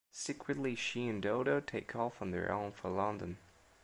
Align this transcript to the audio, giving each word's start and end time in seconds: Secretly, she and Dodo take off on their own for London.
Secretly, 0.11 0.73
she 0.73 1.07
and 1.07 1.21
Dodo 1.21 1.59
take 1.59 1.95
off 1.95 2.23
on 2.23 2.31
their 2.31 2.51
own 2.51 2.71
for 2.71 2.89
London. 2.89 3.37